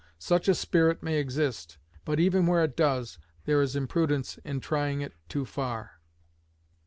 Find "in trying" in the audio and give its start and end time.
4.39-5.01